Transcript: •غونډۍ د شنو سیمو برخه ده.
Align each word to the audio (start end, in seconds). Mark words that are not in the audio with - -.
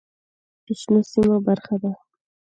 •غونډۍ 0.03 0.63
د 0.65 0.77
شنو 0.81 1.01
سیمو 1.11 1.37
برخه 1.47 1.75
ده. 1.83 1.91